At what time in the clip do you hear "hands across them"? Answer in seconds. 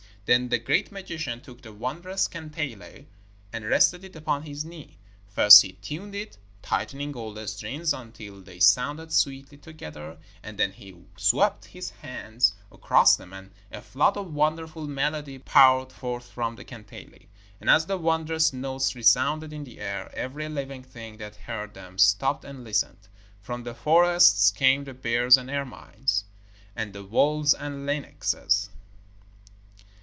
11.89-13.33